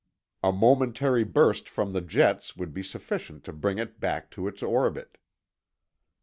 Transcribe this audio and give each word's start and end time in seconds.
A 0.41 0.51
momentary 0.51 1.23
burst 1.23 1.69
from 1.69 1.93
the 1.93 2.01
jets 2.01 2.55
would 2.57 2.73
be 2.73 2.81
sufficient 2.81 3.43
to 3.43 3.53
bring 3.53 3.77
it 3.77 3.99
back 3.99 4.31
to 4.31 4.47
its 4.47 4.63
orbit. 4.63 5.19